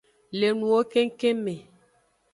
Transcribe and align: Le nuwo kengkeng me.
Le 0.39 0.49
nuwo 0.57 0.79
kengkeng 0.91 1.39
me. 1.43 1.53